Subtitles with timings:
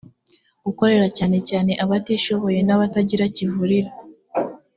[0.69, 3.89] ukorera cyane cyane abatishoboye n’abatagira kivurira